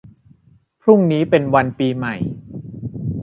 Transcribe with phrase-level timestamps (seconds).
[0.81, 2.15] พรุ่งนี้เป็นวันปีใหม่